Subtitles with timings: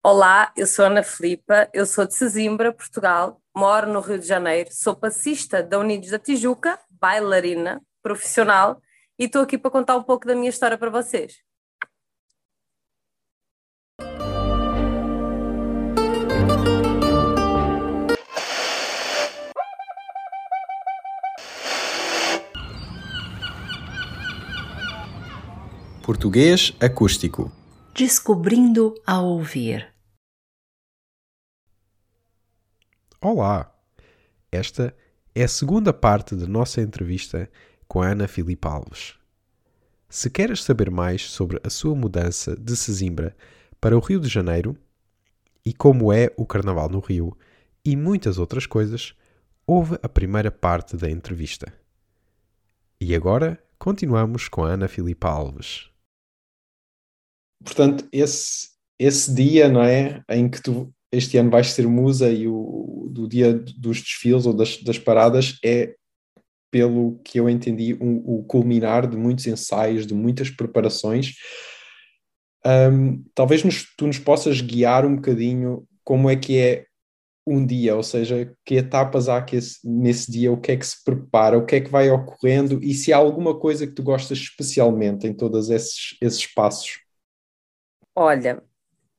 [0.00, 4.70] Olá, eu sou Ana Filipa, eu sou de Sesimbra, Portugal, moro no Rio de Janeiro,
[4.72, 8.80] sou passista da Unidos da Tijuca, bailarina, profissional
[9.18, 11.42] e estou aqui para contar um pouco da minha história para vocês.
[26.04, 27.50] Português acústico.
[27.98, 29.92] Descobrindo a ouvir.
[33.20, 33.76] Olá!
[34.52, 34.96] Esta
[35.34, 37.50] é a segunda parte da nossa entrevista
[37.88, 39.18] com a Ana Filipe Alves.
[40.08, 43.36] Se queres saber mais sobre a sua mudança de Sesimbra
[43.80, 44.78] para o Rio de Janeiro
[45.66, 47.36] e como é o Carnaval no Rio
[47.84, 49.12] e muitas outras coisas,
[49.66, 51.72] ouve a primeira parte da entrevista.
[53.00, 55.90] E agora continuamos com a Ana Filipe Alves.
[57.64, 62.46] Portanto, esse, esse dia, não é, em que tu este ano vais ser musa e
[62.46, 65.94] o do dia dos desfiles ou das, das paradas é,
[66.70, 71.34] pelo que eu entendi, um, o culminar de muitos ensaios, de muitas preparações.
[72.64, 76.84] Um, talvez nos, tu nos possas guiar um bocadinho como é que é
[77.46, 80.86] um dia, ou seja, que etapas há que esse, nesse dia, o que é que
[80.86, 84.02] se prepara, o que é que vai ocorrendo e se há alguma coisa que tu
[84.02, 87.07] gostas especialmente em todos esses, esses passos.
[88.20, 88.60] Olha,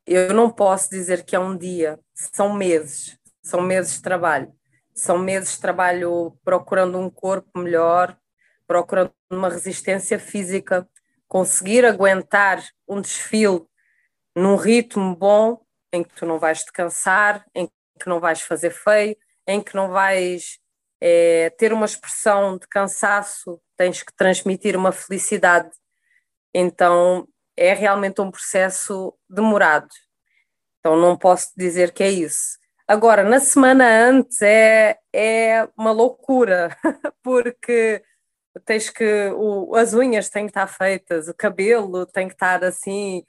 [0.06, 4.54] eu não posso dizer que é um dia, são meses, são meses de trabalho.
[4.94, 8.20] São meses de trabalho procurando um corpo melhor,
[8.68, 10.86] procurando uma resistência física,
[11.30, 13.66] conseguir aguentar um desfile
[14.36, 15.62] num ritmo bom,
[15.94, 19.16] em que tu não vais te cansar, em que não vais fazer feio,
[19.48, 20.60] em que não vais
[21.00, 25.72] é, ter uma expressão de cansaço, tens que transmitir uma felicidade.
[26.54, 27.26] Então,
[27.60, 29.90] é realmente um processo demorado.
[30.80, 32.58] Então não posso dizer que é isso.
[32.88, 36.76] Agora, na semana antes é, é uma loucura,
[37.22, 38.02] porque
[38.66, 39.30] tens que.
[39.36, 43.24] O, as unhas têm que estar feitas, o cabelo tem que estar assim.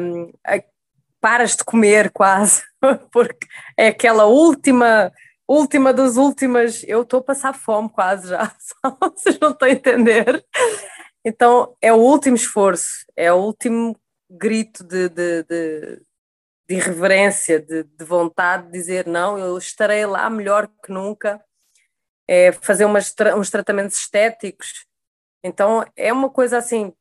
[0.00, 0.62] Um, a,
[1.20, 2.62] paras de comer quase,
[3.12, 5.12] porque é aquela última,
[5.46, 6.82] última das últimas.
[6.84, 8.52] Eu estou a passar fome quase já,
[9.00, 10.44] vocês não estão a entender.
[11.24, 13.98] Então é o último esforço, é o último
[14.30, 15.96] grito de, de, de,
[16.68, 21.42] de irreverência, de, de, vontade de dizer não, eu estarei lá melhor que nunca,
[22.28, 24.86] é fazer umas, uns tratamentos estéticos.
[25.42, 26.92] Então é uma coisa assim,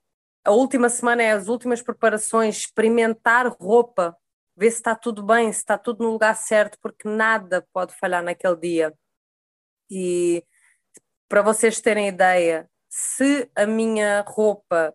[0.44, 4.18] a última semana é as últimas preparações, experimentar roupa,
[4.56, 8.24] ver se está tudo bem, se está tudo no lugar certo, porque nada pode falhar
[8.24, 8.94] naquele dia.
[9.92, 10.44] E
[11.28, 14.92] para vocês terem ideia, se a minha roupa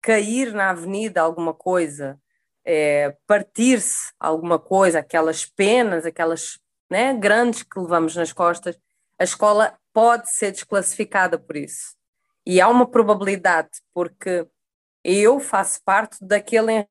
[0.00, 2.16] cair na avenida alguma coisa,
[2.64, 8.78] é, partir-se alguma coisa, aquelas penas, aquelas né, grandes que levamos nas costas,
[9.18, 11.96] a escola pode ser desclassificada por isso.
[12.46, 14.46] E há uma probabilidade, porque
[15.02, 16.86] eu faço parte daquele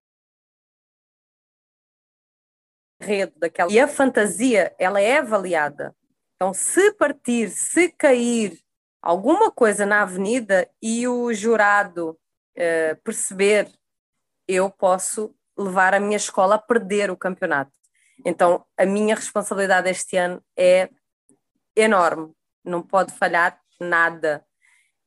[3.02, 3.72] enredo, daquela...
[3.72, 5.96] e a fantasia, ela é avaliada.
[6.36, 8.62] Então, se partir, se cair,
[9.02, 12.18] alguma coisa na avenida e o jurado
[12.58, 13.72] uh, perceber,
[14.48, 17.72] eu posso levar a minha escola a perder o campeonato.
[18.26, 20.90] Então, a minha responsabilidade este ano é
[21.76, 22.32] enorme,
[22.64, 24.46] não pode falhar nada.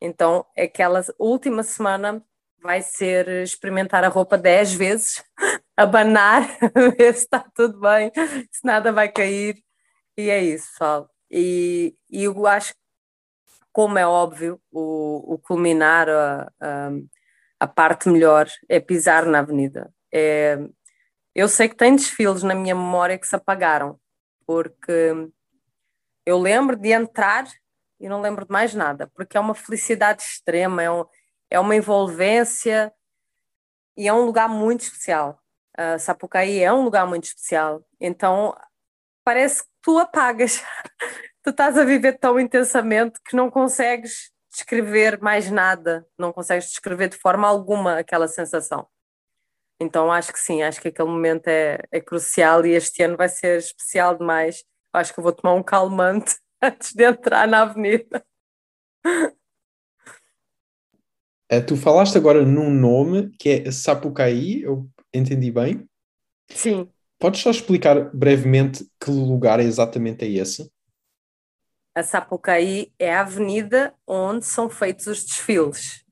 [0.01, 2.25] Então, aquela última semana
[2.61, 5.23] vai ser experimentar a roupa dez vezes,
[5.77, 6.49] abanar,
[6.99, 8.11] ver se está tudo bem,
[8.51, 9.63] se nada vai cair.
[10.17, 11.11] E é isso, pessoal.
[11.31, 12.75] E, e eu acho
[13.75, 16.91] como é óbvio, o, o culminar, a, a,
[17.59, 19.93] a, parte melhor é pisar na avenida.
[20.13, 20.57] É,
[21.35, 23.99] eu sei que tem desfiles na minha memória que se apagaram,
[24.47, 25.29] porque
[26.25, 27.49] eu lembro de entrar
[27.99, 31.05] e não lembro de mais nada, porque é uma felicidade extrema, é, um,
[31.51, 32.93] é uma envolvência
[33.97, 35.43] e é um lugar muito especial.
[35.77, 38.57] Uh, Sapucaí é um lugar muito especial, então
[39.25, 40.63] parece que tu apagas.
[41.45, 47.11] tu estás a viver tão intensamente que não consegues descrever mais nada, não consegues descrever
[47.11, 48.89] de forma alguma aquela sensação.
[49.79, 53.29] Então acho que sim, acho que aquele momento é, é crucial e este ano vai
[53.29, 54.65] ser especial demais.
[54.93, 58.25] Acho que vou tomar um calmante antes de entrar na avenida.
[61.47, 65.87] É, tu falaste agora num nome que é Sapucaí, eu entendi bem?
[66.49, 66.89] Sim.
[67.19, 70.73] Podes só explicar brevemente que lugar exatamente é esse?
[71.95, 76.05] A Sapucaí é a avenida onde são feitos os desfiles.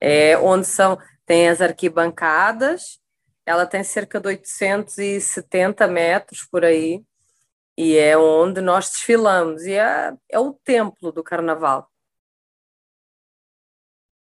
[0.00, 3.00] É onde são, tem as arquibancadas,
[3.44, 7.02] Ela tem cerca de 870 metros por aí
[7.76, 11.90] e é onde nós desfilamos e é, é o templo do carnaval.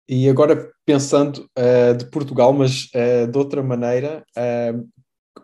[0.10, 4.90] E agora pensando uh, de Portugal, mas uh, de outra maneira, uh,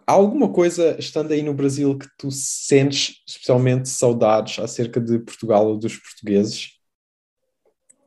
[0.05, 5.67] há alguma coisa estando aí no Brasil que tu sentes especialmente saudades acerca de Portugal
[5.67, 6.77] ou dos portugueses?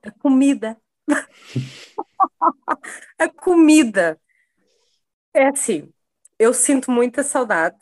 [0.03, 0.77] A comida.
[3.19, 4.21] a comida.
[5.35, 5.93] É assim,
[6.39, 7.77] eu sinto muita saudade,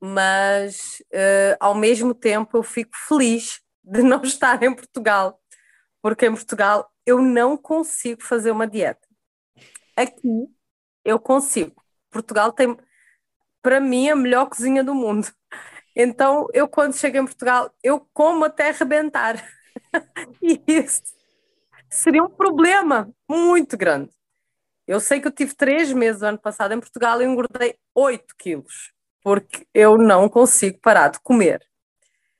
[0.00, 1.02] mas
[1.60, 5.40] ao mesmo tempo eu fico feliz de não estar em Portugal,
[6.02, 9.06] porque em Portugal eu não consigo fazer uma dieta.
[9.96, 10.48] Aqui
[11.04, 11.82] eu consigo.
[12.10, 12.76] Portugal tem,
[13.62, 15.28] para mim, a melhor cozinha do mundo.
[15.94, 19.44] Então, eu quando chego em Portugal, eu como até arrebentar.
[20.42, 21.02] e isso
[21.90, 24.10] seria um problema muito grande.
[24.86, 28.92] Eu sei que eu tive três meses ano passado em Portugal e engordei 8 quilos,
[29.22, 31.64] porque eu não consigo parar de comer.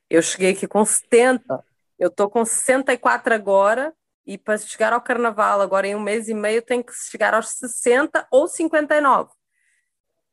[0.08, 1.64] Eu cheguei aqui com 70,
[1.98, 3.94] eu estou com 64 agora
[4.26, 7.50] e para chegar ao carnaval, agora em um mês e meio, tem que chegar aos
[7.50, 9.30] 60 ou 59.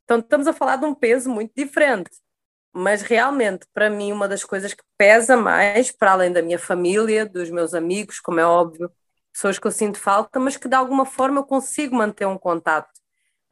[0.08, 2.10] Então, estamos a falar de um peso muito diferente.
[2.74, 7.26] Mas realmente, para mim, uma das coisas que pesa mais, para além da minha família,
[7.26, 8.90] dos meus amigos, como é óbvio,
[9.34, 12.90] pessoas que eu sinto falta, mas que de alguma forma eu consigo manter um contato.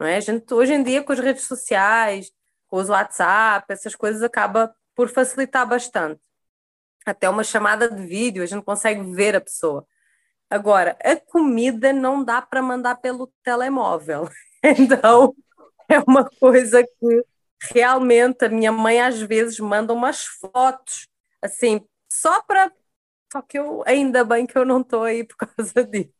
[0.00, 0.16] Não é?
[0.16, 2.30] A gente, hoje em dia, com as redes sociais,
[2.68, 6.20] com os WhatsApp, essas coisas acaba por facilitar bastante.
[7.04, 9.86] Até uma chamada de vídeo, a gente consegue ver a pessoa.
[10.48, 14.30] Agora, a comida não dá para mandar pelo telemóvel.
[14.78, 15.32] Então,
[15.90, 17.24] é uma coisa que
[17.72, 21.08] realmente a minha mãe às vezes manda umas fotos,
[21.42, 21.80] assim,
[22.10, 22.72] só para.
[23.32, 26.14] Só que eu, ainda bem que eu não estou aí por causa disso.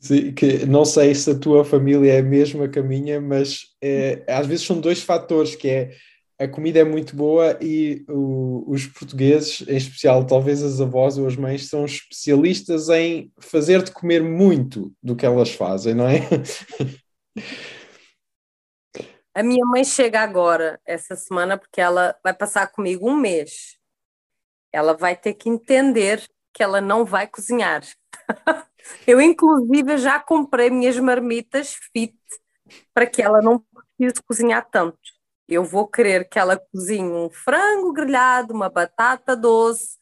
[0.00, 3.66] Sim, que não sei se a tua família é a mesma que a minha, mas
[3.80, 5.92] é, às vezes são dois fatores, que é
[6.38, 11.26] a comida é muito boa e o, os portugueses, em especial talvez as avós ou
[11.28, 16.18] as mães, são especialistas em fazer-te comer muito do que elas fazem, não é?
[19.34, 23.78] A minha mãe chega agora, essa semana, porque ela vai passar comigo um mês.
[24.70, 27.82] Ela vai ter que entender que ela não vai cozinhar.
[29.06, 32.18] Eu, inclusive, já comprei minhas marmitas fit
[32.92, 33.64] para que ela não
[33.96, 34.98] precise cozinhar tanto
[35.54, 39.98] eu vou querer que ela cozinhe um frango grelhado, uma batata doce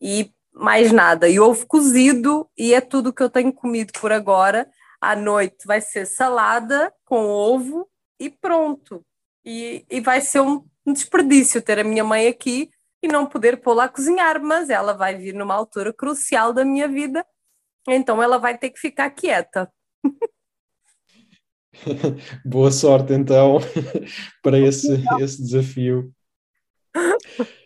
[0.00, 1.28] e mais nada.
[1.28, 4.68] E ovo cozido, e é tudo que eu tenho comido por agora.
[5.10, 7.88] À noite vai ser salada com ovo
[8.18, 9.04] e pronto.
[9.44, 12.70] E, e vai ser um, desperdício ter a minha mãe aqui
[13.02, 16.88] e não poder pô-la a cozinhar, mas ela vai vir numa altura crucial da minha
[16.88, 17.24] vida,
[17.88, 19.70] então ela vai ter que ficar quieta.
[22.44, 23.58] Boa sorte então
[24.42, 24.88] para esse,
[25.20, 26.12] esse desafio.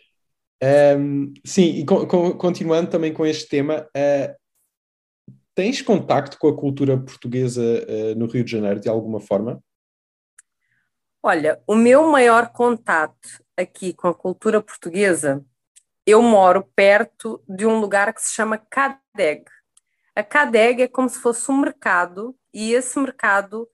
[0.63, 4.35] Um, sim, e co co continuando também com este tema, uh,
[5.55, 9.61] tens contacto com a cultura portuguesa uh, no Rio de Janeiro de alguma forma?
[11.23, 15.45] Olha, o meu maior contato aqui com a cultura portuguesa,
[16.05, 19.45] eu moro perto de um lugar que se chama Cadeg.
[20.15, 23.69] A Cadeg é como se fosse um mercado e esse mercado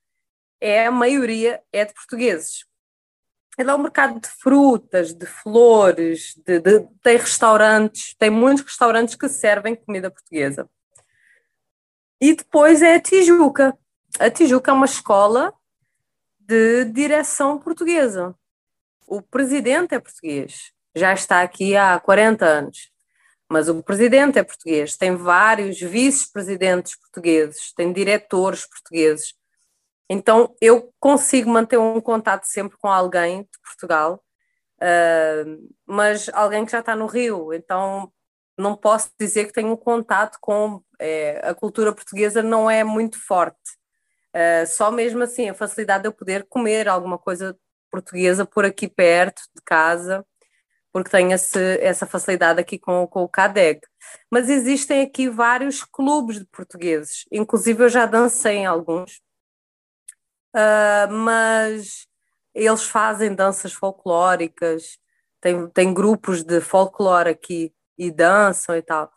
[0.59, 2.65] é a maioria é de portugueses.
[3.57, 9.15] Ele é um mercado de frutas, de flores, de, de, tem restaurantes, tem muitos restaurantes
[9.15, 10.69] que servem comida portuguesa.
[12.19, 13.77] E depois é a Tijuca.
[14.19, 15.53] A Tijuca é uma escola
[16.39, 18.35] de direção portuguesa.
[19.05, 22.91] O presidente é português, já está aqui há 40 anos,
[23.49, 24.97] mas o presidente é português.
[24.97, 29.33] Tem vários vice-presidentes portugueses, tem diretores portugueses.
[30.09, 34.23] Então eu consigo manter um contato sempre com alguém de Portugal,
[34.81, 38.11] uh, mas alguém que já está no Rio, então
[38.57, 43.19] não posso dizer que tenho um contato com é, a cultura portuguesa não é muito
[43.19, 43.77] forte.
[44.35, 47.57] Uh, só mesmo assim a facilidade de eu poder comer alguma coisa
[47.89, 50.25] portuguesa por aqui perto de casa,
[50.91, 53.81] porque tenho esse, essa facilidade aqui com, com o CADEG.
[54.31, 59.21] Mas existem aqui vários clubes de portugueses, inclusive eu já dancei em alguns,
[60.55, 62.07] uh, mas
[62.53, 64.97] eles fazem danças folclóricas,
[65.39, 69.11] tem, tem grupos de folclore aqui e dançam e tal,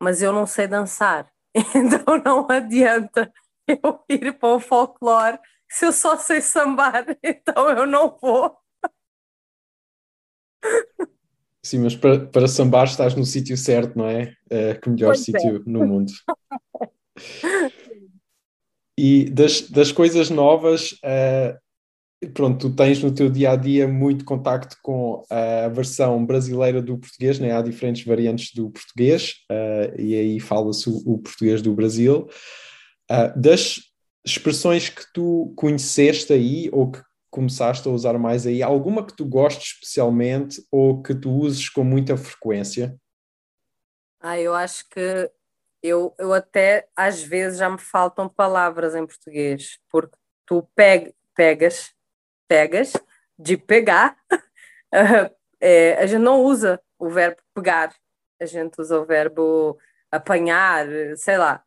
[0.00, 1.30] mas eu não sei dançar,
[1.74, 3.32] então não adianta
[3.66, 8.56] eu ir para o folclore se eu só sei sambar, então eu não vou.
[11.64, 14.34] Sim, mas para, para sambar estás no sítio certo, não é?
[14.48, 15.24] é que melhor pois é.
[15.24, 15.62] sítio é.
[15.66, 16.12] no mundo.
[18.96, 21.58] e das, das coisas novas, uh,
[22.28, 26.98] pronto, tu tens no teu dia a dia muito contacto com a versão brasileira do
[26.98, 27.52] português, né?
[27.52, 32.28] há diferentes variantes do português, uh, e aí fala-se o, o, português do Brasil.
[33.10, 33.80] Uh, das
[34.24, 39.24] expressões que tu conheceste aí, ou que começaste a usar mais aí, alguma que tu
[39.24, 42.96] gostes especialmente, ou que tu uses com muita frequência?
[44.20, 45.30] Ah, eu acho que
[45.82, 50.16] eu, eu até às vezes já me faltam palavras em português, porque
[50.46, 51.95] tu peg, pegas
[52.48, 52.92] pegas,
[53.38, 54.16] de pegar,
[55.60, 57.94] é, a gente não usa o verbo pegar,
[58.40, 59.78] a gente usa o verbo
[60.10, 60.86] apanhar,
[61.16, 61.62] sei lá.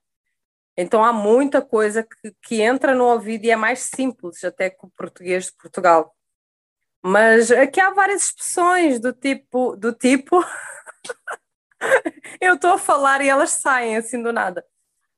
[0.78, 4.86] Então há muita coisa que, que entra no ouvido e é mais simples até que
[4.86, 6.16] o português de Portugal.
[7.04, 10.44] Mas aqui há várias expressões do tipo, do tipo
[12.42, 14.66] eu estou a falar e elas saem assim do nada.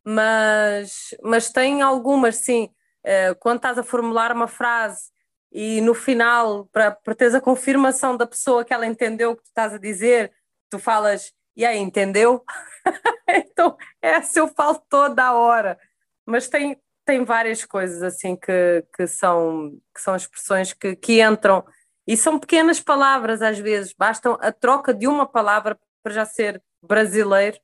[0.03, 2.73] Mas, mas tem algumas, sim.
[3.03, 5.11] Eh, quando estás a formular uma frase
[5.51, 9.47] e no final, para teres a confirmação da pessoa que ela entendeu o que tu
[9.47, 10.31] estás a dizer,
[10.69, 12.43] tu falas, e aí, entendeu?
[13.27, 15.77] então, essa eu falo toda a hora.
[16.25, 21.65] Mas tem, tem várias coisas assim que, que, são, que são expressões que, que entram
[22.07, 26.61] e são pequenas palavras às vezes, bastam a troca de uma palavra para já ser
[26.81, 27.57] brasileiro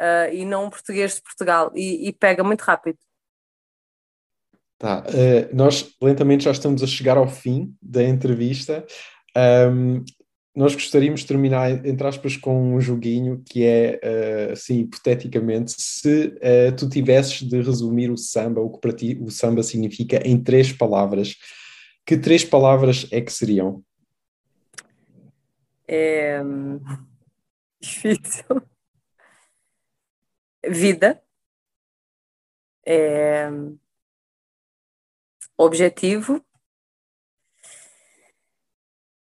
[0.00, 2.98] uh, e não um português de Portugal e, e pega muito rápido.
[4.84, 8.84] Tá, uh, nós lentamente já estamos a chegar ao fim da entrevista.
[9.72, 10.04] Um,
[10.54, 16.26] nós gostaríamos de terminar, entre aspas, com um joguinho que é, uh, assim, hipoteticamente, se
[16.26, 20.38] uh, tu tivesses de resumir o samba, o que para ti o samba significa, em
[20.38, 21.34] três palavras,
[22.04, 23.82] que três palavras é que seriam?
[25.88, 26.42] É...
[27.80, 28.60] Difícil.
[30.68, 31.22] Vida.
[32.84, 33.48] É
[35.56, 36.44] objetivo.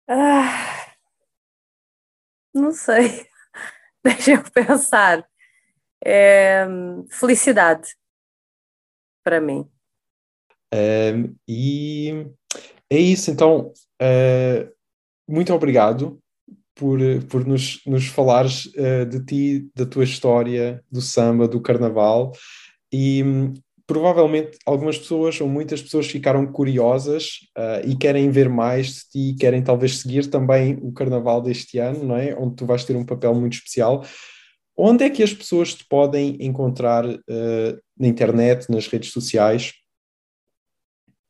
[0.07, 0.95] Ah,
[2.53, 3.27] não sei,
[4.03, 5.27] deixa eu pensar.
[6.07, 6.65] É,
[7.09, 7.95] felicidade
[9.23, 9.67] para mim.
[10.73, 12.27] Um, e
[12.89, 14.71] é isso, então, uh,
[15.27, 16.19] muito obrigado
[16.75, 22.33] por, por nos, nos falares uh, de ti, da tua história, do samba, do carnaval.
[22.93, 23.23] E
[23.87, 29.35] provavelmente algumas pessoas ou muitas pessoas ficaram curiosas uh, e querem ver mais de ti,
[29.39, 32.35] querem talvez seguir também o carnaval deste ano, não é?
[32.35, 34.03] Onde tu vais ter um papel muito especial.
[34.75, 39.73] Onde é que as pessoas te podem encontrar uh, na internet, nas redes sociais?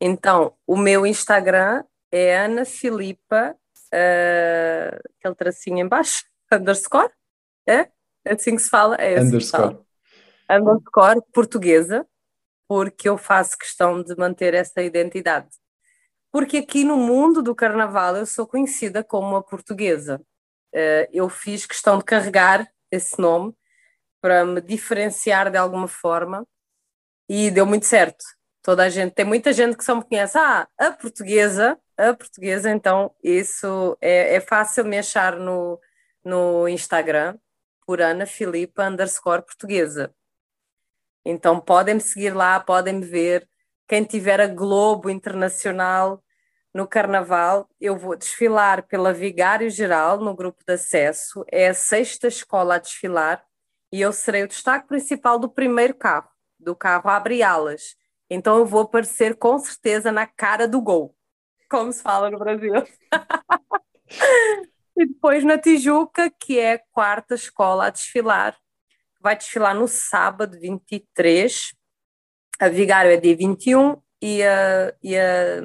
[0.02, 3.56] Então, o meu Instagram é Ana Filipa,
[3.94, 7.12] uh, aquele tracinho embaixo, underscore,
[7.68, 7.90] é?
[8.24, 8.96] É assim que se fala?
[8.96, 9.78] É assim underscore.
[10.50, 12.06] Underscore portuguesa,
[12.68, 15.50] porque eu faço questão de manter essa identidade.
[16.32, 20.22] Porque aqui no mundo do carnaval eu sou conhecida como uma portuguesa.
[20.74, 23.56] Eh, eu fiz questão de carregar esse nome
[24.22, 26.46] para me diferenciar de alguma forma
[27.30, 28.26] e deu muito certo.
[28.62, 32.72] Toda a gente, tem muita gente que só me conhece, ah, a portuguesa, a portuguesa,
[32.72, 35.80] então isso é, é fácil me achar no,
[36.24, 37.38] no Instagram
[37.86, 40.14] por Ana Filipa underscore portuguesa.
[41.26, 43.50] Então podem me seguir lá, podem me ver.
[43.88, 46.24] Quem tiver a Globo Internacional
[46.74, 51.44] no Carnaval, eu vou desfilar pela Vigário Geral no grupo de acesso.
[51.52, 53.44] É a sexta escola a desfilar
[53.92, 56.30] e eu serei o destaque principal do primeiro carro,
[56.60, 57.96] do carro abre alas.
[58.30, 61.16] Então eu vou aparecer com certeza na cara do gol,
[61.70, 62.74] como se fala no Brasil.
[64.98, 68.58] e depois na Tijuca, que é a quarta escola a desfilar,
[69.26, 71.74] vai desfilar no sábado 23,
[72.60, 75.64] a Vigário é dia 21 e a, e a,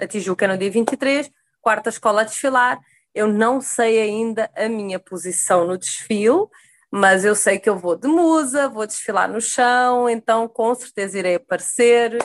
[0.00, 2.80] a Tijuca é no dia 23, quarta escola a desfilar.
[3.14, 6.46] Eu não sei ainda a minha posição no desfile,
[6.90, 11.18] mas eu sei que eu vou de musa, vou desfilar no chão, então com certeza
[11.18, 12.16] irei aparecer.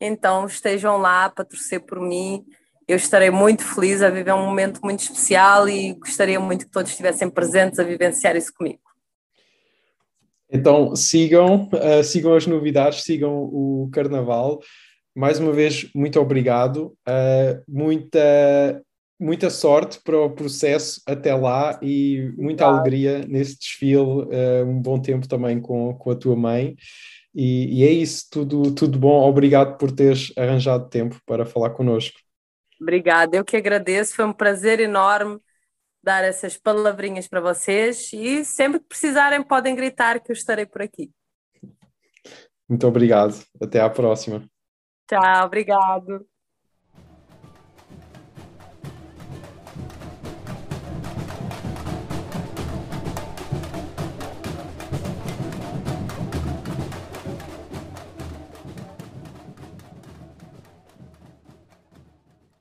[0.00, 2.44] Então estejam lá para torcer por mim.
[2.86, 6.92] Eu estarei muito feliz a viver um momento muito especial e gostaria muito que todos
[6.92, 8.85] estivessem presentes a vivenciar isso comigo.
[10.50, 14.60] Então sigam, uh, sigam as novidades, sigam o Carnaval.
[15.14, 16.96] Mais uma vez, muito obrigado.
[17.08, 18.82] Uh, muita,
[19.18, 22.80] muita sorte para o processo até lá e muita Obrigado.
[22.80, 23.96] alegria nesse desfile.
[24.00, 26.76] Uh, um bom tempo também com, com a tua mãe.
[27.34, 29.28] E, e, é isso, tudo, tudo bom.
[29.28, 32.18] Obrigado por teres arranjado tempo para falar connosco.
[32.80, 34.14] Obrigada, eu que agradeço.
[34.14, 35.38] Foi um prazer enorme
[36.06, 40.80] dar essas palavrinhas para vocês e sempre que precisarem podem gritar que eu estarei por
[40.80, 41.10] aqui.
[42.68, 43.34] Muito obrigado.
[43.60, 44.48] Até à próxima.
[45.08, 46.24] Tchau, obrigado.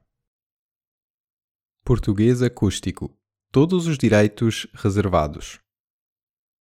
[1.85, 3.17] Português Acústico.
[3.53, 5.61] Todos os direitos reservados.